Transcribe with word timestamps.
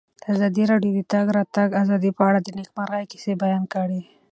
ازادي 0.33 0.63
راډیو 0.71 0.91
د 0.95 0.97
د 1.01 1.07
تګ 1.13 1.25
راتګ 1.37 1.69
ازادي 1.83 2.11
په 2.17 2.21
اړه 2.29 2.39
د 2.41 2.47
نېکمرغۍ 2.57 3.03
کیسې 3.11 3.33
بیان 3.43 3.63
کړې. 3.73 3.99